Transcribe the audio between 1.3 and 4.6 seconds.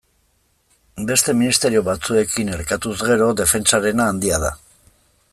ministerio batzuekin erkatuz gero, defentsarena handia da.